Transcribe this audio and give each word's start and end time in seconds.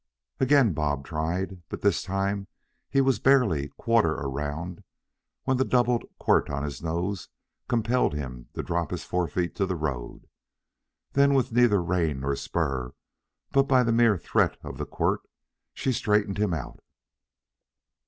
Again 0.39 0.73
Bob 0.73 1.05
tried. 1.05 1.61
But 1.69 1.81
this 1.81 2.01
time 2.01 2.47
he 2.89 3.01
was 3.01 3.19
barely 3.19 3.67
quarter 3.77 4.13
around 4.15 4.83
when 5.43 5.57
the 5.57 5.63
doubled 5.63 6.05
quirt 6.17 6.49
on 6.49 6.63
his 6.63 6.81
nose 6.81 7.29
compelled 7.67 8.15
him 8.15 8.49
to 8.55 8.63
drop 8.63 8.89
his 8.89 9.03
fore 9.03 9.27
feet 9.27 9.53
to 9.57 9.67
the 9.67 9.75
road. 9.75 10.25
Then, 11.11 11.35
with 11.35 11.51
neither 11.51 11.83
rein 11.83 12.21
nor 12.21 12.35
spur, 12.35 12.95
but 13.51 13.67
by 13.67 13.83
the 13.83 13.91
mere 13.93 14.17
threat 14.17 14.57
of 14.63 14.79
the 14.79 14.87
quirt, 14.87 15.21
she 15.71 15.91
straightened 15.91 16.39
him 16.39 16.55
out. 16.55 16.79